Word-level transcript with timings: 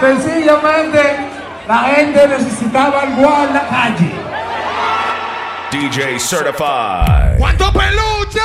Sencillamente, 0.00 1.16
la 1.66 1.78
gente 1.84 2.28
necesitaba 2.28 3.02
algo 3.02 3.44
en 3.44 3.54
la 3.54 3.68
calle. 3.68 4.12
DJ 5.70 6.18
Certified. 6.20 7.38
¿Cuánto 7.38 7.72
peluche? 7.72 8.40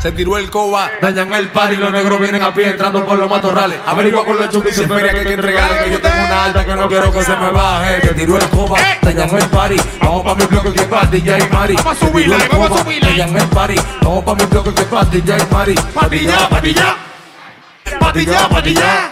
Se 0.00 0.12
tiró 0.12 0.38
el 0.38 0.50
coba, 0.50 0.90
dañan 1.00 1.32
el 1.34 1.48
par 1.48 1.72
y 1.72 1.76
los 1.76 1.92
negros 1.92 2.18
vienen 2.18 2.42
a 2.42 2.54
pie 2.54 2.70
entrando 2.70 3.04
por 3.04 3.18
los 3.18 3.28
matorrales. 3.28 3.78
Averigua 3.86 4.24
con 4.24 4.38
los 4.38 4.48
chupis 4.48 4.78
y 4.78 4.84
feria 4.86 5.12
que 5.12 5.18
hay 5.18 5.26
que 5.26 5.34
entregarle 5.34 5.84
que 5.84 5.90
yo 5.90 6.00
tengo 6.00 6.24
una 6.24 6.44
alta 6.44 6.64
que 6.64 6.74
no 6.74 6.88
quiero 6.88 7.12
que 7.12 7.22
se 7.22 7.36
me 7.36 7.50
baje. 7.50 8.00
Se 8.00 8.14
tiró 8.14 8.38
el 8.38 8.48
coba, 8.48 8.78
dañan 9.02 9.30
el 9.30 9.46
party. 9.48 9.76
Vamos 10.00 10.22
pa' 10.22 10.34
mi 10.34 10.44
bloque 10.46 10.72
que 10.72 10.82
pa' 10.82 11.04
DJ 11.06 11.48
Mari. 11.50 11.74
Vamos 11.76 12.02
a 12.02 12.06
subirla, 12.06 12.36
vamos 12.50 12.66
a 12.66 12.68
coba, 12.68 12.82
subirla. 12.82 13.08
Dañan 13.10 13.36
el 13.36 13.48
party. 13.48 13.76
Vamos 14.02 14.24
pa' 14.24 14.34
mi 14.34 14.44
bloque 14.46 14.74
que 14.74 14.82
pa' 14.82 15.04
DJ 15.04 15.36
Mari. 15.50 15.74
Patilla, 15.74 16.48
patilla. 16.48 17.09
Patilla, 17.98 18.48
patilla. 18.48 19.10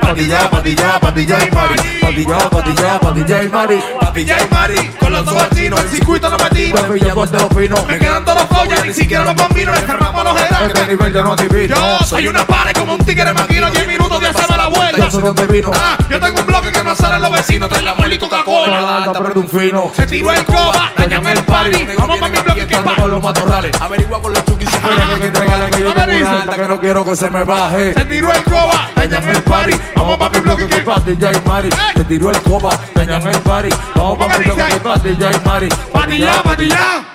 Patilla, 0.00 0.50
patilla, 0.50 1.00
patilla 1.00 1.46
y 1.46 1.50
Mari. 1.50 1.76
Patilla, 2.00 2.50
patilla, 2.50 3.00
patilla 3.00 3.42
y 3.42 3.48
Mari. 3.48 3.82
Patilla 4.00 4.36
y 4.40 4.54
Mari. 4.54 4.88
Con 4.98 5.12
los 5.12 5.24
dos 5.24 5.50
vecinos, 5.50 5.80
el 5.80 5.88
circuito 5.88 6.30
lo 6.30 6.38
metí. 6.38 6.72
Pilla 6.72 7.14
por 7.14 7.30
los 7.30 7.48
finos. 7.54 7.86
Me 7.86 7.98
quedan 7.98 8.24
todos 8.24 8.48
ni 8.84 8.94
siquiera 8.94 9.24
los 9.24 9.34
bambinos. 9.34 9.76
Enfermamos 9.78 10.24
los 10.24 10.36
Este 10.40 10.54
gerentes. 10.54 10.88
nivel 10.88 11.12
yo 11.12 11.22
no 11.22 11.32
adivino. 11.32 11.74
Yo 11.76 12.04
soy 12.06 12.28
una 12.28 12.46
pared 12.46 12.72
como 12.72 12.94
un 12.94 13.04
tigre 13.04 13.32
maquino. 13.32 13.70
10 13.70 13.86
minutos 13.86 14.20
de 14.20 14.28
hacerme 14.28 14.56
la 14.56 14.68
vuelta. 14.68 14.96
Yo 14.98 15.10
sé 15.10 15.20
dónde 15.20 15.46
vino. 15.46 15.70
Ah, 15.74 15.96
yo 16.08 16.20
tengo 16.20 16.40
un 16.40 16.46
bloque 16.46 16.72
que 16.72 16.84
no 16.84 16.94
salen 16.94 17.22
los 17.22 17.32
vecinos. 17.32 17.68
Trae 17.68 17.82
la 17.82 17.94
muela 17.94 18.14
y 18.14 18.18
Coca-Cola. 18.18 18.80
la 18.80 18.96
alta, 18.98 19.12
pero 19.20 19.34
de 19.34 19.40
un 19.40 19.48
fino. 19.48 19.92
Se 19.94 20.06
tiró 20.06 20.32
el 20.32 20.44
coba, 20.44 20.92
dañan 20.96 21.26
el 21.26 21.44
party. 21.44 21.86
Vamos 21.98 22.18
pa' 22.18 22.28
mi 22.28 22.38
bloque 22.38 22.66
que 22.66 22.76
pa. 22.76 23.06
los 23.06 23.22
matorrales. 23.22 23.80
Averigua 23.80 24.20
con 24.22 24.32
los 24.32 24.44
chukis 24.44 24.68
y 24.68 25.14
que 25.14 25.20
que 25.20 25.26
entregarle 25.26 25.70
que 25.70 25.80
yo 25.82 25.92
tengo 25.94 26.16
una 26.26 26.40
alta 26.42 26.56
que 26.56 26.68
no 26.68 26.80
quiero 26.80 27.04
que 27.04 27.16
se 27.16 27.30
me 27.30 27.44
baje. 27.44 27.94
Se 27.94 28.04
tiró 28.04 28.32
el 28.32 28.42
coba, 28.44 28.90
dañan 28.96 29.28
el 29.28 29.42
party. 29.42 29.74
Vamos 29.96 30.18
pa' 30.18 30.30
mi 30.30 30.40
bloque 30.40 30.66
que 30.66 30.76
pa. 30.82 31.00
DJ 31.00 31.40
Mari. 31.46 31.68
Se 31.96 32.04
tiró 32.04 32.30
el 32.30 32.40
coba, 32.42 32.78
dañan 32.94 33.26
el 33.26 33.38
party. 33.40 33.68
Vamos 33.94 34.18
pa' 34.18 34.38
mi 34.38 34.44
bloque 34.44 34.64
que 34.64 34.80
pa' 34.80 34.96
DJ 34.98 35.40
Mari. 35.44 35.68
Patilla, 35.92 36.42
patilla. 36.42 37.11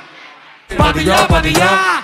Patilla, 0.75 1.27
patilla. 1.27 2.03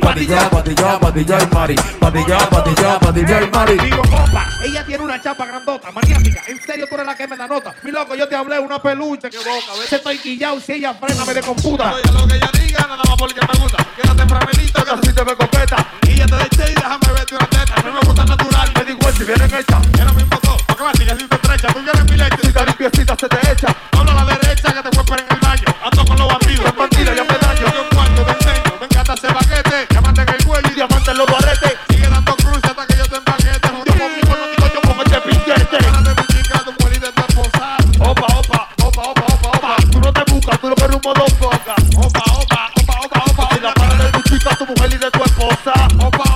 Patilla, 0.00 0.48
patilla, 0.48 1.00
patilla 1.00 1.38
y 1.42 1.54
Mari. 1.54 1.74
Patilla, 1.98 2.38
patilla, 2.48 3.00
patilla 3.00 3.42
y 3.42 3.50
Mari. 3.50 3.78
Digo, 3.78 4.02
compa, 4.02 4.46
ella 4.62 4.86
tiene 4.86 5.02
una 5.02 5.20
chapa 5.20 5.44
grandota, 5.46 5.90
maniática. 5.90 6.42
En 6.46 6.62
serio, 6.62 6.86
tú 6.88 6.94
eres 6.94 7.06
la 7.06 7.16
que 7.16 7.26
me 7.26 7.36
da 7.36 7.48
nota. 7.48 7.74
Mi 7.82 7.90
loco, 7.90 8.14
yo 8.14 8.28
te 8.28 8.36
hablé 8.36 8.60
una 8.60 8.80
peluche 8.80 9.28
que 9.28 9.38
boca. 9.38 9.72
A 9.72 9.78
veces 9.78 9.94
estoy 9.94 10.18
quillado 10.18 10.60
si 10.60 10.74
ella 10.74 10.94
frena, 10.94 11.24
me 11.24 11.34
de 11.34 11.42
computa. 11.42 11.94
Oye, 11.94 12.12
lo 12.12 12.28
que 12.28 12.36
ella 12.36 12.50
diga, 12.52 12.86
nada 12.86 13.02
más 13.04 13.16
porque 13.18 13.40
me 13.40 13.60
gusta. 13.60 13.86
Quédate 13.96 14.26
framelito, 14.28 14.84
que 14.84 14.90
así 14.90 15.12
te 15.12 15.24
me 15.24 15.34
copeta. 15.34 15.86
Y 16.02 16.14
ya 16.14 16.26
te 16.26 16.36
deché 16.36 16.70
y 16.70 16.74
déjame 16.74 17.12
verte 17.12 17.34
una 17.34 17.46
teta. 17.46 17.74
A 17.74 17.82
mí 17.82 17.90
me 17.90 18.00
gusta 18.06 18.24
natural, 18.24 18.72
me 18.76 18.84
digo, 18.84 19.12
si 19.12 19.24
vienen 19.24 19.54
hechas. 19.54 19.88
Era 19.98 20.12
mismo 20.12 20.38
todo, 20.38 20.56
porque 20.68 20.84
me 20.84 20.92
sigues 20.92 21.18
si 21.18 21.26
te 21.26 21.34
estrecha. 21.34 21.68
Tú 21.68 21.82
quieres 21.82 22.04
mi 22.04 22.16
leche, 22.16 22.36
si 22.42 22.52
te 22.52 22.66
limpiecita 22.66 23.16
se 23.18 23.28
te 23.28 23.52
echa. 23.52 23.76
tu 45.10 45.22
esposa. 45.24 45.72
Opa. 46.06 46.29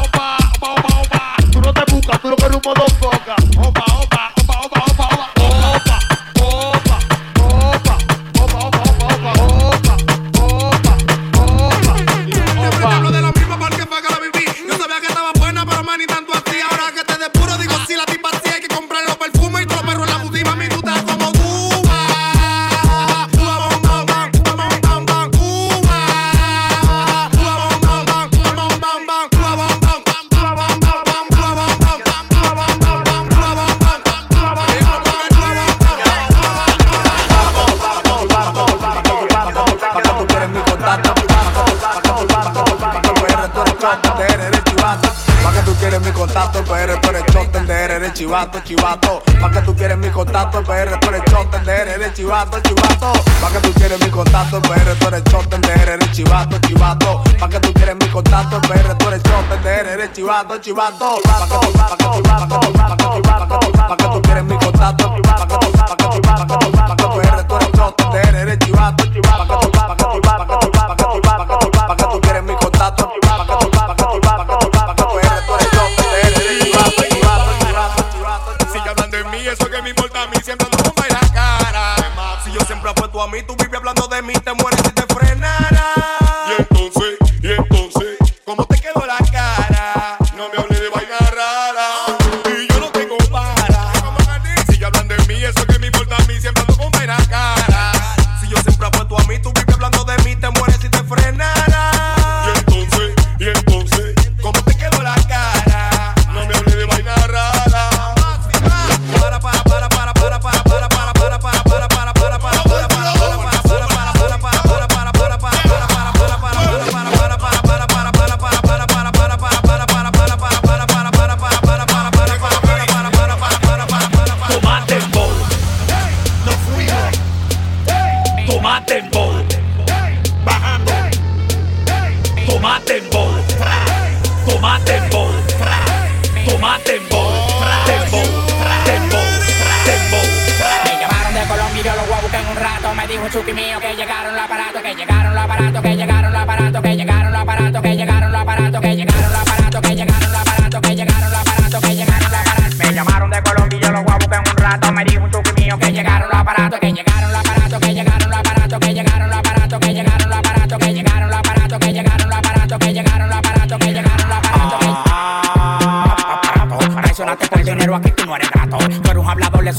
PR 46.84 47.00
tú 47.00 47.08
eres 47.08 47.24
choten 47.32 47.66
de 47.66 47.84
eres 47.84 48.12
chivato, 48.12 48.60
chivato. 48.60 49.22
Pa' 49.40 49.50
que 49.50 49.60
tú 49.62 49.74
quieres 49.74 49.96
mi 49.96 50.10
contacto, 50.10 50.58
el 50.58 50.64
PR 50.66 51.00
tú 51.00 51.08
eres 51.08 51.24
choten 51.24 51.64
de 51.64 51.72
eres 51.72 52.12
chivato, 52.12 52.60
chivato. 52.60 53.12
Pa' 53.40 53.50
que 53.50 53.60
tú 53.60 53.72
quieres 53.72 54.00
mi 54.04 54.10
contacto, 54.10 54.56
el 54.56 54.62
PR 54.62 54.94
tú 54.98 55.08
eres 55.08 55.24
choten 55.24 55.60
de 55.62 55.72
eres 55.72 56.12
chivato, 56.12 56.58
chivato. 56.58 57.24
Pa' 57.40 57.48
que 57.48 57.60
tú 57.60 57.72
quieres 57.72 57.96
mi 57.96 58.06
contacto, 58.08 58.56
el 58.56 58.62
PR 58.68 58.94
tú 58.98 59.08
eres 59.08 59.22
choten 59.22 59.62
de 59.62 59.74
eres 59.92 60.12
chivato, 60.12 60.58
chivato. 60.58 61.20
Pa' 61.24 61.46
que 61.46 61.54
tú, 61.54 61.72
pa' 61.72 61.88
que 61.88 62.04
tú, 62.04 62.22
pa' 62.22 62.36
que 62.40 62.46
tú, 62.48 62.72
pa' 62.74 62.96
que 62.96 63.04
tú, 63.04 63.22
pa' 63.22 63.38
que 63.38 63.66
tú, 63.66 63.72
pa' 63.72 63.96
que 63.96 64.04
tú 64.04 64.22
quieres 64.22 64.44
mi 64.44 64.58
contacto, 64.58 65.22
pa' 65.22 65.46
que 65.46 65.56
tú, 65.56 65.72
pa' 65.72 65.86
que 65.86 66.04
tú, 66.04 66.20
pa' 66.20 66.36
que 66.36 66.56
tú, 66.58 66.72
pa' 66.72 66.96
que 66.96 67.02
tú 67.02 67.08
PR 67.18 67.44
tú 67.44 67.56
eres 67.56 67.72
choten 67.72 68.10
de 68.10 68.40
eres 68.40 68.58
chivato, 68.58 69.04
chivato. 69.06 69.73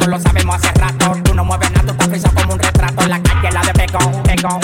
Lo 0.08 0.20
sabemos 0.20 0.56
hace 0.56 0.72
rato. 0.80 1.16
Tú 1.24 1.34
no 1.34 1.44
mueves 1.44 1.72
nada, 1.72 1.94
tú 1.94 2.14
estás 2.14 2.34
como 2.34 2.54
un 2.54 2.60
retrato. 2.60 3.08
La 3.08 3.22
calle, 3.22 3.52
la 3.52 3.62
de 3.62 3.74
pegón, 3.74 4.24
pegón. 4.24 4.60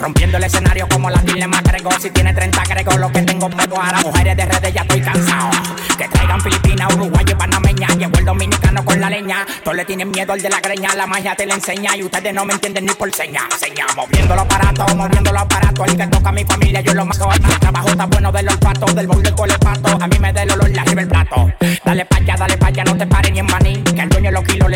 Rompiendo 0.00 0.36
el 0.36 0.44
escenario 0.44 0.88
como 0.88 1.10
la 1.10 1.20
dile 1.20 1.46
más 1.46 1.62
grego. 1.62 1.90
Si 2.00 2.10
tiene 2.10 2.32
30 2.32 2.62
grego, 2.64 2.96
lo 2.98 3.10
que 3.12 3.22
tengo 3.22 3.48
me 3.48 3.62
ahora 3.64 4.00
Mujeres 4.02 4.36
de 4.36 4.44
redes, 4.44 4.74
ya 4.74 4.82
estoy 4.82 5.00
cansado. 5.00 5.50
Que 5.98 6.08
traigan 6.08 6.40
Filipinas, 6.40 6.94
Uruguay 6.94 7.24
y 7.28 7.34
Panamá 7.34 7.66
Llegó 7.98 8.18
el 8.18 8.24
dominicano 8.24 8.84
con 8.84 9.00
la 9.00 9.08
leña. 9.08 9.46
Todos 9.62 9.76
le 9.76 9.84
tienen 9.84 10.10
miedo 10.10 10.32
al 10.32 10.40
de 10.40 10.50
la 10.50 10.60
greña. 10.60 10.94
La 10.94 11.06
magia 11.06 11.34
te 11.34 11.46
la 11.46 11.54
enseña 11.54 11.96
y 11.96 12.02
ustedes 12.02 12.34
no 12.34 12.44
me 12.44 12.54
entienden 12.54 12.84
ni 12.84 12.92
por 12.92 13.12
seña. 13.14 13.42
Seña, 13.58 13.86
moviendo 13.94 14.34
los 14.34 14.44
aparatos, 14.44 14.94
moviendo 14.94 15.32
los 15.32 15.42
aparatos. 15.42 15.88
El 15.88 15.96
que 15.96 16.06
toca 16.08 16.28
a 16.28 16.32
mi 16.32 16.44
familia, 16.44 16.80
yo 16.80 16.92
lo 16.94 17.06
mato. 17.06 17.28
El 17.32 17.58
trabajo 17.58 17.88
está 17.88 18.06
bueno 18.06 18.32
del 18.32 18.48
olfato, 18.48 18.86
del 18.86 19.06
bol 19.06 19.22
del 19.22 19.34
colepato. 19.34 19.98
A 20.00 20.06
mí 20.06 20.18
me 20.18 20.32
da 20.32 20.42
el 20.42 20.50
olor, 20.50 20.70
la 20.70 20.82
arriba 20.82 21.02
el 21.02 21.08
plato. 21.08 21.52
Dale 21.84 22.04
pa' 22.04 22.16
allá, 22.16 22.36
dale 22.36 22.58
pa' 22.58 22.66
allá, 22.66 22.84
no 22.84 22.96
te 22.96 23.06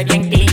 le 0.05 0.19
di. 0.19 0.47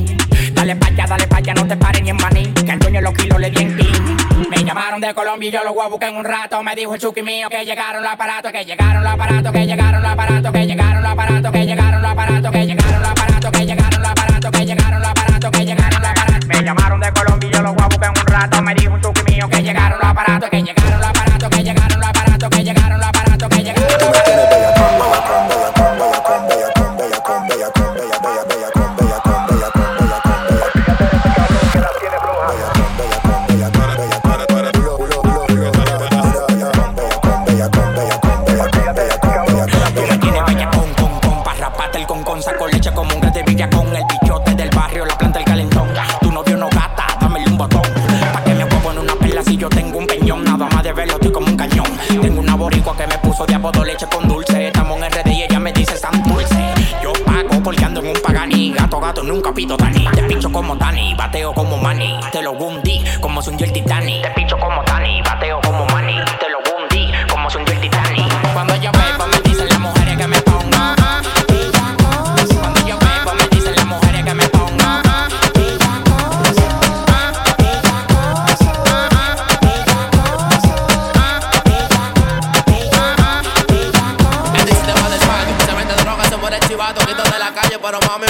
Dale 0.53 0.75
pa' 0.75 0.87
allá, 0.87 1.05
dale 1.07 1.27
pa' 1.27 1.37
allá, 1.37 1.53
no 1.53 1.67
te 1.67 1.77
pares 1.77 2.01
ni 2.01 2.09
en 2.09 2.17
maní. 2.17 2.53
Que 2.53 2.71
el 2.71 2.79
dueño 2.79 3.01
los 3.01 3.13
kilos 3.13 3.39
le 3.39 3.49
di 3.49 3.61
en 3.61 3.73
clean. 3.73 4.17
Me 4.49 4.63
llamaron 4.63 4.99
de 4.99 5.13
Colombia 5.13 5.49
y 5.49 5.51
yo 5.51 5.63
lo 5.63 5.73
voy 5.73 5.85
a 5.85 5.89
buscar 5.89 6.09
en 6.09 6.17
un 6.17 6.25
rato. 6.25 6.61
Me 6.63 6.75
dijo 6.75 6.93
el 6.95 7.01
chuki 7.01 7.21
mío 7.21 7.49
que 7.49 7.63
llegaron 7.65 8.01
los 8.01 8.11
aparatos, 8.11 8.51
que 8.51 8.65
llegaron 8.65 9.03
los 9.03 9.13
aparatos, 9.13 9.51
que 9.51 9.65
llegaron 9.65 10.01
los 10.01 10.11
aparatos, 10.11 10.51
que 10.51 10.65
llegaron 10.65 11.03
los 11.03 11.11
aparatos, 11.11 11.51
que 11.51 11.65
llegaron 11.65 12.01
los 12.01 12.11
aparatos, 12.11 12.51
que 12.51 12.65
llegaron 12.65 13.01
los 13.01 13.11
aparatos, 13.11 13.51
que 13.51 13.65
llegaron 13.65 14.01
los 14.01 14.09
aparatos, 14.09 14.51
que 14.51 14.65
llegaron 14.65 14.99
los 14.99 15.09
aparatos, 15.09 15.51
que 15.51 15.65
llegaron 15.65 16.01
los 16.01 16.09
aparatos. 16.09 16.47
Me 16.47 16.63
llamaron 16.63 16.99
de 16.99 17.11
Colombia 17.11 17.49
y 17.49 17.53
yo 17.53 17.61
lo 17.61 17.73
voy 17.73 17.83
a 17.83 17.87
buscar 17.87 18.13
en 18.15 18.21
un 18.21 18.27
rato. 18.27 18.61
Me 18.61 18.75
dijo 18.75 18.93
un 18.93 19.01
chuki 19.01 19.33
mío 19.33 19.49
que 19.49 19.63
llegaron 19.63 19.99
los 19.99 20.09
aparatos, 20.09 20.49
que 20.49 20.57
llegaron 20.57 20.76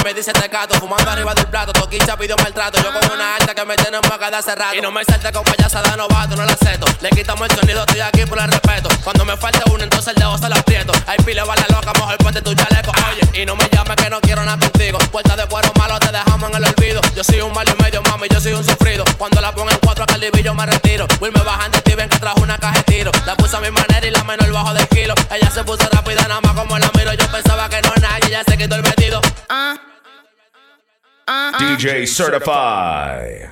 me 0.08 0.14
dice 0.14 0.32
te 0.32 0.48
gato, 0.48 0.74
fumando 0.80 1.12
arriba 1.12 1.34
del 1.34 1.48
plato, 1.48 1.74
toquicha 1.74 2.16
pidió 2.16 2.38
maltrato, 2.38 2.82
yo 2.82 2.98
con 2.98 3.12
una 3.12 3.36
alta 3.36 3.54
que 3.54 3.66
me 3.66 3.76
tiene 3.76 3.98
en 3.98 4.10
boca 4.10 4.32
de 4.32 4.38
hace 4.38 4.56
rato, 4.56 4.74
y 4.74 4.80
no 4.80 4.90
me 4.90 5.04
salte 5.04 5.34
con 5.34 5.44
payasa 5.44 5.82
de 5.82 5.98
novato, 5.98 6.34
no 6.38 6.46
la 6.46 6.54
acepto, 6.54 6.86
le 7.02 7.10
quitamos 7.10 7.50
el 7.50 7.58
sonido, 7.58 7.82
estoy 7.82 8.00
aquí 8.00 8.26
por 8.26 8.40
el 8.40 8.48
respeto, 8.48 8.88
cuando 9.04 9.26
me 9.26 9.36
falte 9.36 9.70
uno, 9.70 9.84
entonces 9.84 10.08
el 10.08 10.16
dedo 10.16 10.38
se 10.38 10.48
lo 10.48 10.56
aprieto, 10.56 10.94
hay 11.08 11.18
pile 11.26 11.44
vale 11.44 11.66
loca, 11.68 11.92
mejor 11.92 12.18
ponte 12.20 12.42
tu 12.42 12.56
chaleco, 12.56 12.94
oye, 13.12 13.42
y 13.42 13.46
no 13.46 13.58
me 13.58 13.68
llames 13.70 13.98
que 13.98 14.10
no 14.10 14.22
quiero 14.22 14.46
nada 14.46 14.58
contigo, 14.58 14.98
puerta 15.12 15.36
de 15.36 15.46
cuero 15.48 15.74
malo 15.78 16.00
te 16.00 16.10
dejamos 16.10 16.52
en 16.52 16.56
el 16.56 16.64
olvido, 16.64 17.02
yo 17.14 17.24
soy 17.26 17.42
un 17.42 17.52
malo 17.52 17.74
y 17.78 17.84
medio, 17.84 18.02
mami, 18.04 18.30
yo 18.30 18.40
soy 18.40 18.54
un 18.54 18.64
sufrido, 18.64 19.04
cuando 19.18 19.42
la 19.42 19.52
pongo 19.52 19.72
en 19.72 19.80
cuatro 19.84 20.06
a 20.06 20.08
Caldivillo 20.08 20.54
me 20.54 20.66
retiro, 20.68 21.06
Will 21.20 21.34
me 21.34 21.42
bajan 21.42 21.70
de 21.70 21.82
ti, 21.82 21.96
ven 21.96 22.08
que 22.08 22.18
trajo 22.18 22.40
una 22.40 22.58
caja 22.58 22.78
de 22.78 22.84
tiro, 22.84 23.12
la 23.26 23.36
puse 23.36 23.58
a 23.58 23.60
mi 23.60 23.72
manera 23.72 24.08
y 24.08 24.12
la 24.12 24.24
menor 24.24 24.54
bajo 24.54 24.74
del 24.74 24.88
kilo, 24.88 25.16
ella 25.36 25.52
se 25.52 25.66
puso 25.66 25.86
rápida 25.92 26.22
nada 26.30 26.40
más 26.40 26.54
como 26.54 26.80
la 26.80 26.90
miro, 26.96 27.12
yo 27.14 27.30
pensaba 27.30 27.68
que 27.68 27.82
no 27.82 27.92
nadie, 28.00 28.30
ya 28.30 28.44
se 28.46 28.58
quitó 28.58 28.76
el 28.76 28.84
vestido, 28.84 29.20
Uh-uh. 31.28 31.60
DJ 31.60 32.08
Certify. 32.08 33.48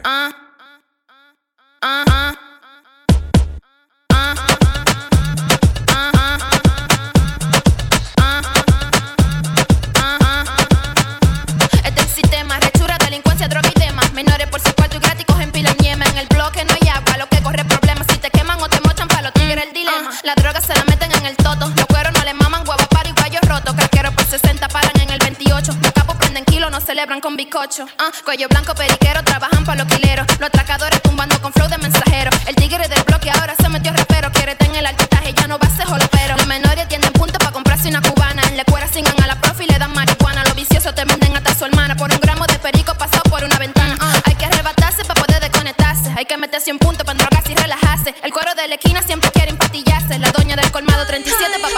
No 26.69 26.81
celebran 26.81 27.21
con 27.21 27.35
bizcocho. 27.35 27.85
Ah, 27.97 28.11
cuello 28.23 28.47
blanco, 28.47 28.73
periquero, 28.73 29.23
trabajan 29.23 29.63
pa' 29.65 29.75
los 29.75 29.87
quileros. 29.87 30.25
Los 30.39 30.47
atracadores 30.47 31.01
tumbando 31.01 31.39
con 31.41 31.53
flow 31.53 31.67
de 31.67 31.77
mensajero. 31.77 32.31
El 32.47 32.55
tigre 32.55 32.87
del 32.87 33.03
bloque 33.03 33.29
ahora 33.29 33.55
se 33.59 33.69
metió 33.69 33.91
repero. 33.93 34.31
Quiere 34.31 34.55
tener 34.55 34.77
el 34.77 34.85
altitaje, 34.85 35.33
ya 35.33 35.47
no 35.47 35.59
va 35.59 35.67
a 35.67 35.75
ser 35.75 35.85
jolopero. 35.85 36.37
Los 36.37 36.47
menores 36.47 36.87
tienen 36.87 37.11
puntos 37.13 37.37
para 37.39 37.51
comprarse 37.51 37.89
una 37.89 38.01
cubana. 38.01 38.41
En 38.49 38.55
la 38.57 38.63
escuela 38.63 38.87
singan 38.87 39.21
a 39.23 39.27
la 39.27 39.35
profe 39.39 39.65
y 39.65 39.67
le 39.67 39.77
dan 39.77 39.93
marihuana. 39.93 40.43
Los 40.43 40.55
viciosos 40.55 40.93
te 40.95 41.05
venden 41.05 41.35
hasta 41.35 41.53
su 41.53 41.65
hermana. 41.65 41.95
Por 41.95 42.11
un 42.11 42.19
gramo 42.19 42.45
de 42.47 42.57
perico 42.59 42.93
pasado 42.95 43.23
por 43.29 43.43
una 43.43 43.57
ventana. 43.57 43.97
Ah, 43.99 44.21
hay 44.25 44.35
que 44.35 44.45
arrebatarse 44.45 45.05
para 45.05 45.21
poder 45.21 45.41
desconectarse. 45.41 46.13
Hay 46.15 46.25
que 46.25 46.37
meterse 46.37 46.71
un 46.71 46.79
punto 46.79 47.05
para 47.05 47.17
drogarse 47.17 47.51
y 47.51 47.55
relajarse. 47.55 48.15
El 48.23 48.33
cuero 48.33 48.55
de 48.55 48.67
la 48.67 48.75
esquina 48.75 49.01
siempre 49.03 49.29
quiere 49.31 49.51
empatillarse. 49.51 50.17
La 50.19 50.31
doña 50.31 50.55
del 50.55 50.71
colmado 50.71 51.05
37 51.05 51.59
pa' 51.61 51.69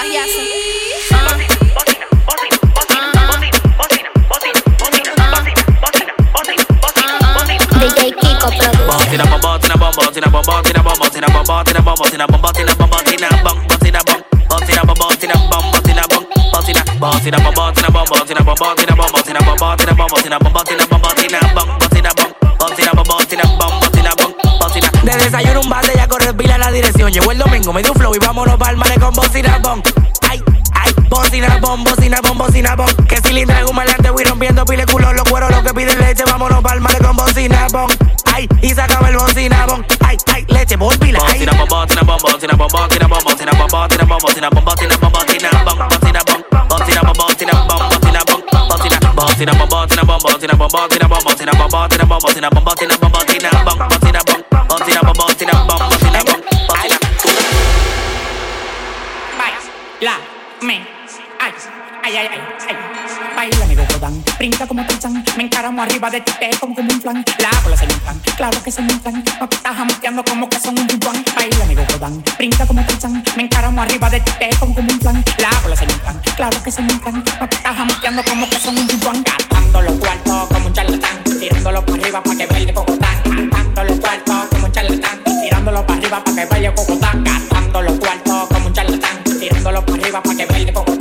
botina 9.98 10.28
bom 10.30 10.44
botina 10.46 10.84
bom 10.84 10.94
botina 11.00 11.28
bom 11.28 11.44
botina 11.44 11.82
bom 11.82 11.96
botina 11.98 12.28
bom 12.28 12.40
botina 12.42 12.68
bom 12.68 12.82
botina 12.82 13.18
bom 13.18 13.50
botina 13.68 14.04
bom 14.06 14.06
botina 14.48 14.84
bom 14.86 14.96
botina 15.02 15.24
bom 15.34 15.58
botina 15.58 15.58
bom 15.58 15.66
botina 15.72 16.04
bom 16.08 16.24
botina 16.46 16.84
botina 17.02 17.36
bom 17.42 17.50
botina 17.50 17.50
bom 17.50 17.56
botina 17.58 17.90
bom 17.90 18.06
botina 18.06 18.40
bom 18.40 19.06
botina 19.10 19.40
bom 19.42 19.78
botina 19.82 20.38
bom 20.38 20.38
botina 20.38 20.38
bom 20.38 20.54
botina 20.54 20.78
bom 20.86 21.02
botina 21.02 21.40
bom 21.56 21.78
botina 21.80 22.12
bom 22.14 22.30
botina 22.60 22.92
bom 22.94 23.08
botina 23.08 23.44
bom 23.58 23.80
botina 23.80 24.12
bom 24.16 24.32
botina 24.60 24.90
De 25.04 25.18
desayuno 25.18 25.62
un 25.62 25.70
bate, 25.70 25.94
ya 25.96 26.08
corre 26.08 26.34
pila 26.34 26.58
la 26.58 26.72
dirección. 26.72 27.12
Llegó 27.12 27.32
el 27.32 27.40
domingo, 27.40 27.74
me 27.74 27.82
flow 27.84 28.14
y 28.14 28.20
vámonos 28.20 28.58
con 29.00 29.14
bocina. 29.14 29.60
Ay, 30.30 30.44
bocina 31.10 31.58
bocina 31.84 32.22
bocina. 32.38 32.76
Que 33.08 33.18
cilindra 33.18 33.62
rompiendo 34.24 34.66
pile 34.66 34.86
culo, 34.86 35.14
los 35.14 35.28
cueros, 35.28 35.50
lo 35.52 35.64
que 35.64 35.74
leche, 35.96 36.24
Ay, 40.68 40.74
ay, 40.74 40.76
leche, 40.76 40.78
por 40.78 40.98
pila. 41.00 41.20
Ay, 41.26 41.40
botina 41.40 41.54
bom 41.54 41.68
botina 41.68 42.02
bom 42.04 42.18
botina 42.18 42.54
bom 42.58 42.68
botina 42.68 43.08
bom 43.08 43.20
botina 43.24 43.52
bom 43.54 43.68
botina 43.68 44.04
bom 44.04 44.20
botina 44.20 44.50
bom 44.50 44.64
botina 44.64 45.52
bom 45.54 45.72
botina 45.80 46.24
bom 46.24 46.44
botina 46.68 47.04
bom 47.04 47.14
botina 47.14 47.14
bom 47.14 47.18
botina 47.18 47.44
bom 47.48 47.88
botina 47.88 48.24
bom 48.26 48.42
botina 48.48 48.98
botina 49.16 49.54
bom 49.54 49.70
botina 49.70 50.04
bom 50.04 50.20
botina 50.20 50.20
bom 50.20 50.20
botina 50.20 50.44
bom 50.44 51.20
botina 51.28 51.48
bom 51.48 51.48
botina 51.48 51.64
bom 51.64 52.20
botina 52.20 52.50
bom 52.50 52.64
botina 52.64 52.90
bom 52.90 53.12
botina 53.12 53.50
bom 53.64 53.78
botina 53.78 54.20
bom 54.28 54.38
botina 54.68 55.02
bom 55.04 55.14
botina 55.14 55.14
bom 55.14 55.16
botina 55.18 55.54
bom 55.68 55.80
botina 55.88 56.22
baila, 59.40 60.16
me, 60.62 60.76
ay, 61.40 61.52
ay, 62.04 62.18
ay, 62.18 62.28
ay, 62.70 62.87
brinca 64.38 64.68
como 64.68 64.86
tarzán, 64.86 65.24
me 65.36 65.44
encaramo 65.44 65.82
arriba 65.82 66.10
de 66.10 66.22
ti, 66.22 66.32
te 66.40 66.50
como 66.60 66.76
como 66.76 66.92
un 66.92 67.02
flan. 67.02 67.26
La 67.40 67.50
hago 67.50 67.70
la 67.70 67.78
señalan, 67.78 68.20
claro 68.36 68.64
que 68.64 68.72
se 68.72 68.82
me 68.82 68.94
inflan, 68.94 69.24
estás 69.26 69.76
jamoteando 69.76 70.24
como 70.24 70.50
que 70.50 70.60
son 70.60 70.78
un 70.78 70.88
yuan. 70.88 71.24
Baila 71.36 71.66
mi 71.66 71.76
godán, 71.76 72.24
brinca 72.38 72.66
como 72.66 72.86
tarzán, 72.86 73.24
me 73.36 73.44
encaramo 73.44 73.82
arriba 73.82 74.10
de 74.10 74.20
ti, 74.20 74.32
te 74.40 74.50
como 74.58 74.76
como 74.76 74.92
un 74.92 75.00
flan. 75.00 75.24
La 75.40 75.50
hago 75.50 75.70
la 75.70 75.76
señalan, 75.76 76.22
claro 76.36 76.64
que 76.64 76.72
se 76.72 76.82
me 76.82 76.94
inflan, 76.94 77.24
te 77.24 77.56
estás 77.56 77.76
jamoteando 77.76 78.24
como 78.24 78.50
que 78.50 78.60
son 78.60 78.78
un 78.78 78.88
yuan. 78.88 79.24
Gastando 79.24 79.82
los 79.82 79.94
cuartos 79.96 80.48
como 80.48 80.68
un 80.68 80.74
charlatán, 80.74 81.24
tirándolo 81.40 81.86
para 81.86 82.02
arriba 82.02 82.24
pa' 82.24 82.36
que 82.36 82.46
baile 82.46 82.74
cocotán. 82.74 83.24
Gastando 83.24 83.84
los 83.84 84.00
cuartos 84.00 84.48
como 84.52 84.66
un 84.66 84.72
charlatán, 84.72 85.24
tirándolo 85.42 85.86
para 85.86 86.00
arriba 86.00 86.24
pa' 86.24 86.36
que 86.36 86.46
baile 86.46 86.74
cocotán. 86.76 87.24
Gastando 87.24 87.82
los 87.82 88.00
cuartos 88.00 88.48
como 88.50 88.68
un 88.68 88.74
charlatán, 88.74 89.24
tirándolo 89.40 89.86
para 89.86 90.02
arriba 90.02 90.22
pa' 90.22 90.36
que 90.36 90.46
baile 90.46 90.74
cocotán 90.74 90.97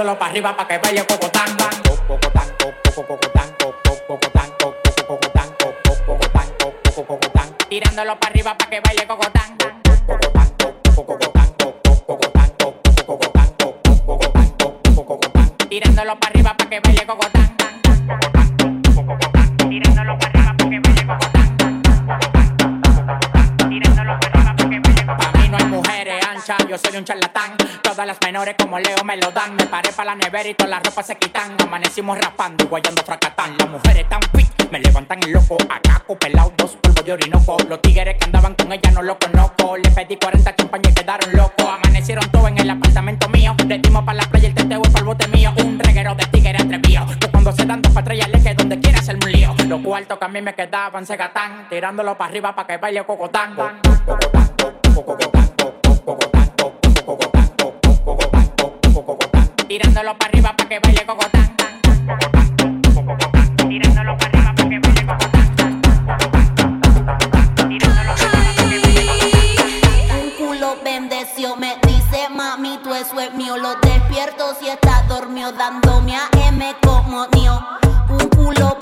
dándolo 0.00 0.18
para 0.18 0.30
arriba 0.30 0.56
para 0.56 0.66
que 0.66 0.78
baile 0.78 1.04
poco 1.04 1.30
tan 1.30 1.56
poco 2.08 2.30
tan 2.30 2.48
poco 2.56 3.04
poco 3.06 3.28
tan 3.28 3.50
poco 3.58 3.76
tan 3.82 3.98
poco 4.08 5.28
tan 5.28 5.50
poco 6.96 7.18
tan 7.18 7.32
tan 7.32 7.68
tirándolo 7.68 8.18
para 8.18 8.32
arriba 8.32 8.56
para 8.56 8.70
que 8.70 8.80
baile 8.80 9.06
poco 9.06 9.30
tan 9.30 9.58
tan 9.58 9.82
poco 10.06 10.30
tan 10.30 10.48
poco 10.56 11.18
tan 11.18 11.52
poco 11.58 11.88
tan 11.90 12.00
poco 14.96 15.18
tan 15.18 15.32
tan 15.32 15.68
tirándolo 15.68 16.18
para 16.18 16.32
arriba 16.32 16.56
para 16.56 16.70
que 16.70 16.80
baile 16.80 17.04
poco 17.04 17.26
tan 17.28 17.56
tirándolo 19.68 20.18
para 20.18 20.30
arriba 20.30 20.56
para 20.56 20.70
que 20.70 20.80
baile 20.80 21.04
poco 21.04 21.28
tan 21.28 21.58
tirándolo 23.68 24.18
para 24.18 24.30
arriba 24.30 24.54
para 24.56 24.70
que 24.70 24.80
baile 24.80 25.02
poco 25.04 25.16
tan 25.16 25.18
para 25.18 25.32
mí 25.38 25.48
no 25.50 25.56
hay 25.58 25.64
mujeres 25.66 26.24
anchas 26.26 26.66
yo 26.66 26.78
soy 26.78 26.96
un 26.96 27.04
charlatán. 27.04 27.49
Todas 28.00 28.16
las 28.16 28.26
menores 28.26 28.54
como 28.58 28.78
Leo 28.78 29.04
me 29.04 29.14
lo 29.18 29.30
dan. 29.30 29.54
Me 29.56 29.66
paré 29.66 29.92
para 29.92 30.14
la 30.14 30.14
nevera 30.14 30.48
y 30.48 30.54
todas 30.54 30.70
las 30.70 30.82
ropas 30.82 31.06
se 31.06 31.16
quitan. 31.16 31.54
Amanecimos 31.62 32.16
raspando 32.18 32.66
guayando 32.66 33.02
fracatán. 33.02 33.58
Las 33.58 33.68
mujeres 33.68 34.08
tan 34.08 34.22
fit, 34.34 34.48
me 34.70 34.80
levantan 34.80 35.22
el 35.22 35.32
loco. 35.32 35.58
Acaco, 35.68 36.16
pelado, 36.18 36.50
dos 36.56 36.78
polvos 36.80 37.04
de 37.04 37.12
orinoco. 37.12 37.58
Los 37.68 37.82
tigres 37.82 38.16
que 38.16 38.24
andaban 38.24 38.54
con 38.54 38.72
ella 38.72 38.90
no 38.92 39.02
lo 39.02 39.18
conozco. 39.18 39.76
Le 39.76 39.90
pedí 39.90 40.16
40 40.16 40.56
champañas 40.56 40.92
y 40.92 40.94
quedaron 40.94 41.36
locos. 41.36 41.66
Amanecieron 41.68 42.26
todos 42.30 42.48
en 42.48 42.58
el 42.60 42.70
apartamento 42.70 43.28
mío. 43.28 43.54
Le 43.68 43.78
dimos 43.78 44.02
para 44.02 44.16
la 44.16 44.30
playa 44.30 44.48
el 44.48 44.54
teteo 44.54 44.80
y 44.82 44.98
el 44.98 45.04
bote 45.04 45.28
mío. 45.28 45.52
Un 45.58 45.78
reguero 45.78 46.14
de 46.14 46.24
tigres 46.24 46.58
atrevidos. 46.58 47.16
Que 47.18 47.28
cuando 47.28 47.52
se 47.52 47.66
dan 47.66 47.82
dos 47.82 47.92
patrullas 47.92 48.30
que 48.30 48.54
donde 48.54 48.80
quiera 48.80 48.98
hacerme 48.98 49.26
un 49.26 49.32
lío. 49.32 49.54
Los 49.66 49.82
cuartos 49.82 50.18
que 50.18 50.24
a 50.24 50.28
mí 50.28 50.40
me 50.40 50.54
quedaban 50.54 51.04
se 51.04 51.18
gatán. 51.18 51.68
Tirándolo 51.68 52.16
para 52.16 52.30
arriba 52.30 52.54
para 52.54 52.66
que 52.66 52.78
baile 52.78 53.04
cocotán. 53.04 53.54
Cocotán, 53.54 53.98
cocotán, 54.06 54.94
cocotán, 54.94 55.59
Tirándolo 59.70 60.18
para 60.18 60.30
arriba 60.30 60.52
para 60.56 60.68
que 60.68 60.80
baile 60.80 61.06
cocotán. 61.06 61.54
Tirándolo 63.68 64.16
para 64.16 64.26
arriba 64.26 64.52
para 64.56 64.68
que 64.68 64.80
baile 64.80 65.06
cocotán. 65.06 65.80
Tirándolo 67.68 68.14
para 68.16 68.32
arriba 68.32 68.52
para 68.56 68.64
que 68.66 68.78
baile 68.80 69.06
cocotán. 69.06 70.18
Un 70.18 70.30
culo 70.36 70.76
bendeció, 70.82 71.54
me 71.54 71.76
dice 71.86 72.28
mami, 72.34 72.80
tú 72.82 72.92
eso 72.92 73.20
es 73.20 73.32
mío. 73.34 73.56
Lo 73.58 73.76
despierto 73.76 74.56
si 74.58 74.66
está 74.66 75.04
dormido, 75.08 75.52
dándome 75.52 76.16
a 76.16 76.28
M 76.48 76.74
como 76.82 77.28
mío. 77.28 77.64
Un 78.08 78.28
culo 78.30 78.76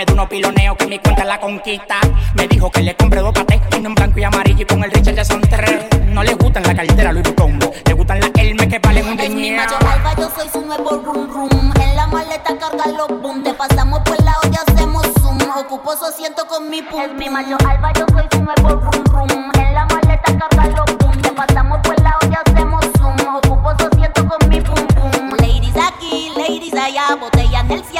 Me 0.00 0.06
da 0.06 0.14
unos 0.14 0.30
piloneos 0.30 0.78
que 0.78 0.86
mi 0.86 0.98
cuenta 0.98 1.26
la 1.26 1.38
conquista. 1.38 1.96
Me 2.32 2.48
dijo 2.48 2.70
que 2.70 2.80
le 2.80 2.96
compré 2.96 3.20
dos 3.20 3.34
patés, 3.34 3.60
uno 3.76 3.90
en 3.90 3.94
blanco 3.94 4.18
y 4.18 4.24
amarillo 4.24 4.62
y 4.62 4.64
con 4.64 4.82
el 4.82 4.90
Richard 4.90 5.14
ya 5.14 5.26
son 5.26 5.42
tres. 5.42 5.88
No 6.06 6.22
le 6.24 6.32
gustan 6.36 6.62
la 6.62 6.74
cartera 6.74 7.12
Louis 7.12 7.22
Vuitton, 7.22 7.58
le 7.84 7.92
gustan 7.92 8.18
las 8.18 8.30
Hermes 8.34 8.68
que 8.68 8.78
valen 8.78 9.06
un 9.06 9.20
Es 9.20 9.28
mi 9.28 9.50
macho 9.50 9.76
alfa, 9.76 10.14
yo 10.16 10.30
soy 10.34 10.48
su 10.48 10.62
nuevo 10.62 11.02
rum 11.04 11.30
rum. 11.30 11.72
En 11.82 11.96
la 11.96 12.06
maleta 12.06 12.56
carga 12.56 12.86
los 12.96 13.20
boom. 13.20 13.42
Te 13.42 13.52
pasamos 13.52 14.00
por 14.00 14.24
la 14.24 14.38
olla, 14.42 14.60
hacemos 14.66 15.02
zoom. 15.20 15.38
Ocupo 15.58 15.94
su 15.94 16.06
asiento 16.06 16.46
con 16.46 16.70
mi 16.70 16.80
pum. 16.80 17.02
Es 17.02 17.12
mi 17.12 17.28
macho 17.28 17.58
alfa, 17.68 17.92
yo 17.92 18.06
soy 18.10 18.24
su 18.32 18.42
nuevo 18.42 18.80
rum 18.80 19.04
rum. 19.04 19.50
En 19.58 19.74
la 19.74 19.84
maleta 19.84 20.32
carga 20.48 20.66
los 20.68 20.96
boom. 20.96 21.20
Te 21.20 21.30
pasamos 21.32 21.78
por 21.82 22.00
la 22.00 22.16
olla, 22.22 22.40
hacemos 22.46 22.86
zoom. 22.96 23.16
Ocupo 23.36 23.70
su 23.78 23.86
asiento 23.86 24.26
con 24.26 24.48
mi 24.48 24.62
pum 24.62 24.86
pum. 24.96 25.30
Ladies 25.32 25.76
aquí, 25.76 26.32
ladies 26.38 26.72
allá. 26.72 27.16
Botella 27.20 27.60
en 27.60 27.70
el 27.70 27.84
cielo, 27.84 27.99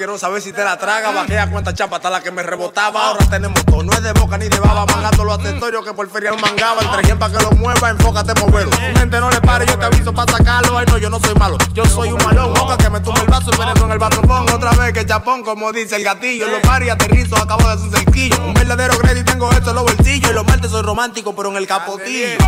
quiero 0.00 0.16
saber 0.16 0.40
si 0.40 0.50
te 0.50 0.64
la 0.64 0.78
traga. 0.78 1.10
Bajé 1.10 1.38
a 1.38 1.50
cuánta 1.50 1.74
chapa 1.74 1.96
hasta 1.96 2.08
la 2.08 2.22
que 2.22 2.30
me 2.30 2.42
rebotaba. 2.42 3.08
Ahora 3.08 3.26
tenemos 3.28 3.62
todo, 3.66 3.82
no 3.82 3.92
es 3.92 4.02
de 4.02 4.14
boca 4.14 4.38
ni 4.38 4.48
de 4.48 4.58
baba. 4.58 4.86
Mangándolo 4.86 5.34
a 5.34 5.38
territorio 5.38 5.84
que 5.84 5.92
por 5.92 6.08
feria 6.08 6.32
mangaba. 6.32 6.80
El 6.80 6.90
trejen 6.90 7.18
para 7.18 7.36
que 7.36 7.44
lo 7.44 7.50
mueva, 7.52 7.90
enfócate, 7.90 8.32
moverlo. 8.40 8.70
Tu 8.70 8.98
mente 8.98 9.20
no 9.20 9.30
le 9.30 9.42
pare, 9.42 9.66
yo 9.66 9.78
te 9.78 9.84
aviso 9.84 10.14
para 10.14 10.32
sacarlo. 10.32 10.78
Ay, 10.78 10.86
no, 10.88 10.96
yo 10.96 11.10
no 11.10 11.20
soy 11.20 11.34
malo, 11.34 11.58
yo 11.74 11.84
soy 11.84 12.12
un 12.12 12.24
malón. 12.24 12.54
Boca 12.54 12.78
que 12.78 12.88
me 12.88 13.00
tumba 13.00 13.20
el 13.20 13.26
vaso 13.26 13.50
veneno 13.50 13.84
en 13.84 13.92
el 13.92 13.98
batropón. 13.98 14.50
Otra 14.50 14.70
vez 14.70 14.94
que 14.94 15.04
chapón, 15.04 15.42
como 15.42 15.70
dice 15.70 15.96
el 15.96 16.04
gatillo. 16.04 16.48
Los 16.48 16.60
paris 16.60 16.90
aterrizo, 16.90 17.36
acabo 17.36 17.68
de 17.68 17.76
su 17.76 17.90
cerquillo. 17.90 18.42
Un 18.42 18.54
verdadero 18.54 18.96
crédito, 18.96 19.32
tengo 19.32 19.52
esto 19.52 19.68
en 19.68 19.76
los 19.76 19.84
bolsillos. 19.84 20.30
Y 20.30 20.32
los 20.32 20.46
martes 20.46 20.70
soy 20.70 20.80
romántico, 20.80 21.36
pero 21.36 21.50
en 21.50 21.58
el 21.58 21.66
capotillo. 21.66 22.38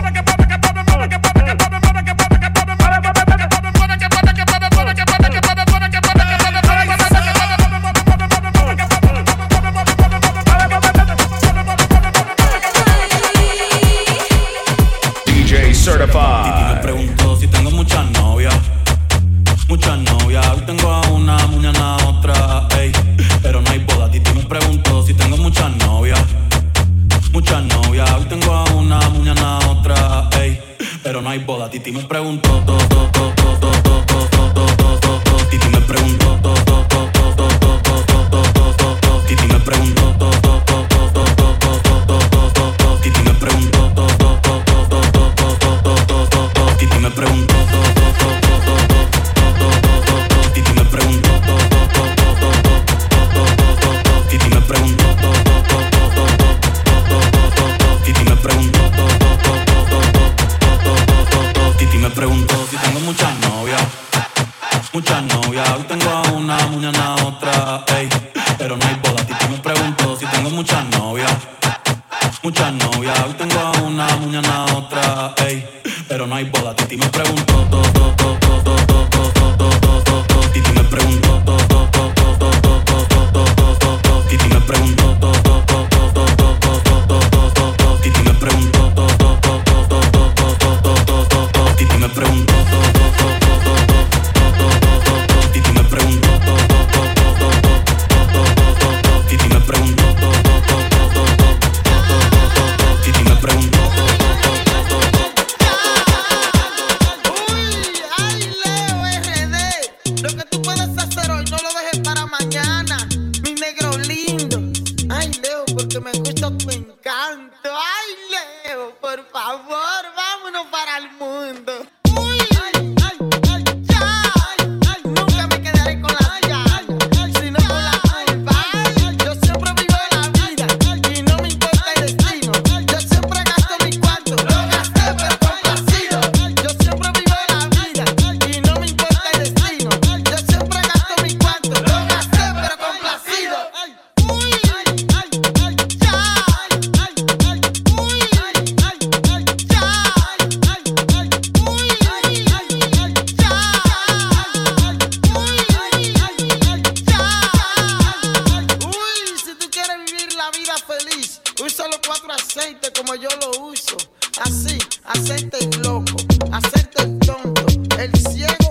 hacerte 165.13 165.59
el 165.59 165.83
loco, 165.83 166.17
hacerte 166.53 167.03
el 167.03 167.19
tonto, 167.19 167.65
el 167.99 168.13
ciego. 168.17 168.62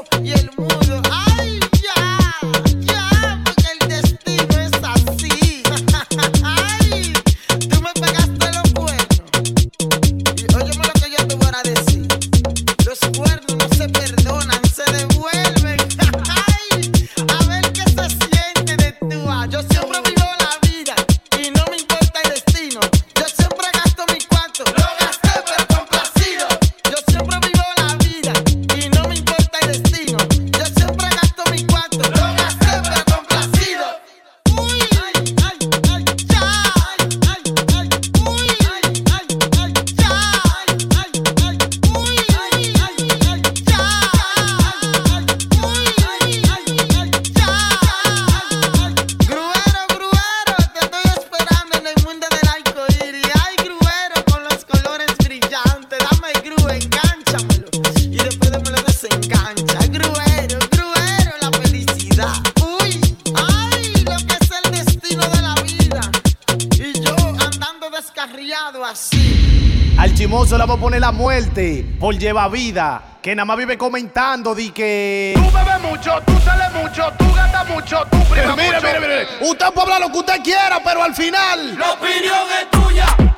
por 72.02 72.18
lleva 72.18 72.50
vida, 72.50 73.00
que 73.22 73.36
nada 73.36 73.46
más 73.46 73.58
vive 73.58 73.78
comentando 73.78 74.56
di 74.56 74.72
que. 74.72 75.34
Tú 75.36 75.52
bebes 75.52 75.82
mucho, 75.82 76.20
tú 76.26 76.34
sales 76.40 76.74
mucho, 76.74 77.14
tú 77.16 77.32
gastas 77.32 77.70
mucho, 77.70 78.04
tú 78.10 78.18
eh, 78.18 78.28
primas 78.32 78.58
mire, 78.58 78.68
mucho. 78.74 78.88
Mire, 78.88 79.00
mire, 79.00 79.26
mire, 79.40 79.52
usted 79.52 79.68
puede 79.68 79.82
hablar 79.84 80.02
lo 80.02 80.12
que 80.12 80.18
usted 80.18 80.42
quiera, 80.44 80.82
pero 80.84 81.04
al 81.04 81.14
final. 81.14 81.78
La 81.78 81.92
opinión 81.92 82.48
es 82.60 82.72
tuya. 82.72 83.31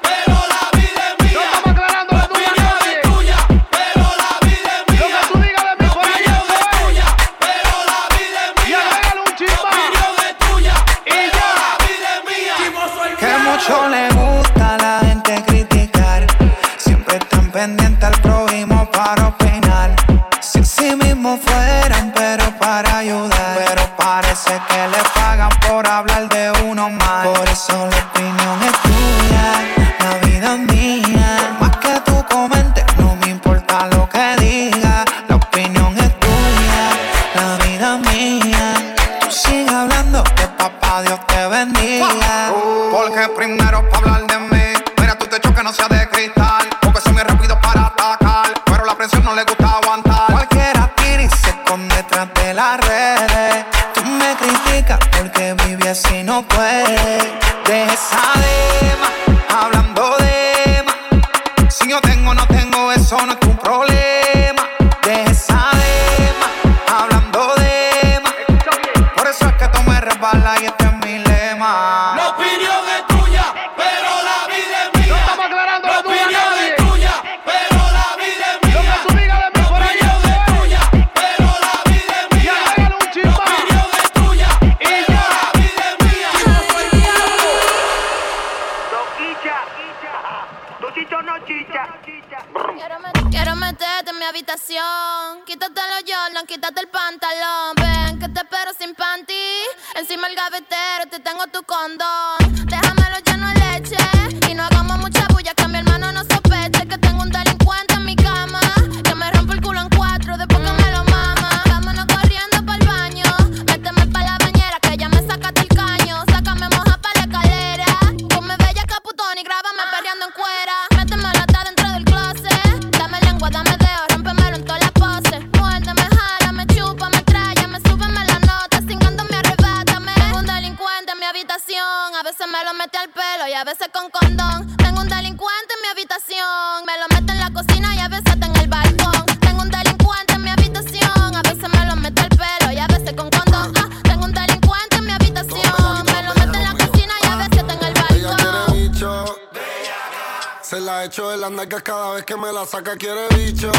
Se 150.74 150.80
la 150.80 151.06
echo 151.06 151.30
de 151.30 151.38
las 151.38 151.52
nalgas 151.52 151.84
cada 151.84 152.16
vez 152.16 152.26
que 152.26 152.36
me 152.36 152.52
la 152.52 152.66
saca, 152.66 152.96
quiere 152.96 153.28
bicho. 153.36 153.72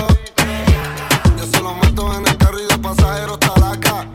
Yo 1.37 1.45
se 1.45 1.61
lo 1.61 1.75
meto 1.75 2.15
en 2.15 2.25
el 2.25 2.37
carro 2.37 2.61
y 2.61 2.67
de 2.67 2.79
pasajero 2.79 3.37
talaca. 3.37 4.09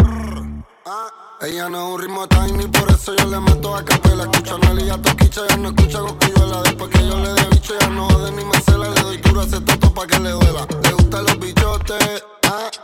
Ah, 0.86 1.12
ella 1.42 1.68
no 1.68 1.78
es 1.78 1.94
un 1.94 2.02
ritmo 2.02 2.26
tiny, 2.30 2.68
por 2.68 2.89
eso 2.89 3.13
yo 3.18 3.26
le 3.26 3.42
meto 3.42 3.76
a 3.76 3.84
capela. 3.84 4.24
Escucha 4.24 4.56
a 4.56 4.60
Nelly 4.60 4.89
a 4.92 4.98
Toquicha, 4.98 5.42
ya 5.50 5.58
no 5.58 5.70
escucha 5.72 6.00
cocuyuela. 6.00 6.62
Después 6.62 6.89
que 6.89 7.06
yo 7.06 7.20
le 7.20 7.34
dé 7.34 7.48
bicho, 7.52 7.74
ya 7.78 7.89
no 7.89 8.08
jode 8.08 8.32
ni 8.32 8.46
me 8.46 8.62
cela. 8.62 8.88
Le 8.92 9.02
doy 9.02 9.18
duro 9.18 9.42
a 9.42 9.44
ese 9.44 9.60
toto 9.60 9.94
pa' 9.94 10.08
que 10.08 10.20
le 10.20 10.30
duela. 10.30 10.65
Le 10.82 10.92
gustan 10.94 11.26
los 11.26 11.38
bichotes. 11.38 12.24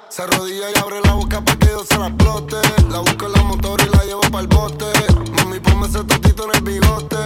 Se 0.09 0.21
arrodilla 0.21 0.69
y 0.69 0.79
abre 0.79 1.01
la 1.01 1.13
boca 1.13 1.41
para 1.41 1.57
que 1.57 1.67
yo 1.67 1.83
se 1.83 1.97
la 1.97 2.07
explote. 2.07 2.57
La 2.91 2.99
busco 2.99 3.25
en 3.25 3.33
la 3.33 3.43
motor 3.43 3.81
y 3.81 3.95
la 3.95 4.05
llevo 4.05 4.21
para 4.21 4.41
el 4.41 4.47
bote. 4.47 4.85
Mami, 5.31 5.59
ponme 5.59 5.87
ese 5.87 6.03
tatito 6.03 6.45
en 6.45 6.55
el 6.55 6.61
bigote. 6.61 7.17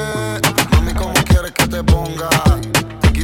Mami, 0.72 0.94
cómo 0.94 1.14
quieres 1.26 1.52
que 1.52 1.68
te 1.68 1.84
ponga? 1.84 2.30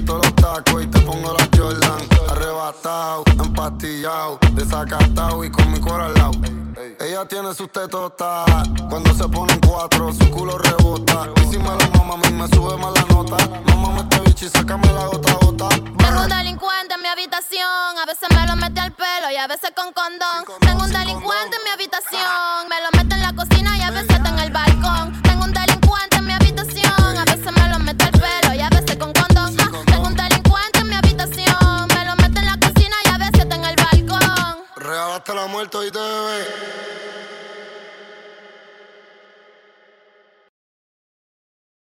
quito 0.05 0.17
los 0.17 0.35
tacos 0.35 0.83
y 0.83 0.87
te 0.87 0.99
pongo 1.01 1.33
la 1.33 1.49
Jordan. 1.57 1.97
Arrebatado, 2.29 3.23
empastillado, 3.27 4.39
desacatado 4.51 5.43
y 5.43 5.49
con 5.49 5.71
mi 5.71 5.79
cuero 5.79 6.05
al 6.05 6.13
lado. 6.13 6.33
Ella 6.99 7.25
tiene 7.27 7.53
sus 7.55 7.71
tetotas, 7.71 8.45
cuando 8.89 9.13
se 9.15 9.27
ponen 9.27 9.59
cuatro, 9.61 10.13
su 10.13 10.29
culo 10.29 10.57
rebota. 10.59 11.29
Y 11.37 11.51
si 11.51 11.57
me 11.57 11.69
la 11.69 11.87
mama, 11.97 12.13
a 12.13 12.17
mí 12.17 12.37
me 12.37 12.47
sube 12.49 12.77
más 12.77 12.93
la 12.93 13.01
nota. 13.13 13.37
Mamá 13.65 14.01
este 14.01 14.19
bicho 14.21 14.45
y 14.45 14.49
sácame 14.49 14.87
la 14.93 15.09
otra 15.09 15.33
gota. 15.41 15.69
Tengo 15.69 16.21
un 16.21 16.29
delincuente 16.29 16.93
en 16.93 17.01
mi 17.01 17.07
habitación, 17.07 17.97
a 18.01 18.05
veces 18.05 18.29
me 18.29 18.45
lo 18.45 18.55
mete 18.55 18.79
al 18.79 18.91
pelo 18.91 19.31
y 19.31 19.37
a 19.37 19.47
veces 19.47 19.71
con 19.75 19.91
condón. 19.91 20.45
Tengo 20.61 20.83
un 20.83 20.91
delincuente 20.91 21.57
en 21.57 21.63
mi 21.63 21.69
habitación, 21.71 22.69
me 22.69 22.81
lo 22.81 23.03
mete 23.03 23.15
en 23.15 23.21
la 23.23 23.33
cocina 23.33 23.77
y 23.77 23.81
a 23.81 23.89
veces 23.89 24.09
está 24.11 24.29
en 24.29 24.39
el 24.39 24.51
balcón. 24.51 25.21
Tengo 25.23 25.45
un 25.45 25.53
delincuente 25.53 26.17
en 26.17 26.25
mi 26.25 26.33
habitación, 26.33 27.17
a 27.17 27.25
veces 27.25 27.51
me 27.51 27.69
lo 27.69 27.79
mete 27.79 28.03
al 28.03 28.11
pelo 28.11 28.53
y 28.53 28.61
a 28.61 28.69
veces 28.69 28.97
con 28.97 29.11
condón. 29.13 29.35
Regalaste 34.86 35.34
la 35.34 35.48
muerte 35.48 35.78
y 35.88 35.89
te 35.89 35.98
bebé. 35.98 37.04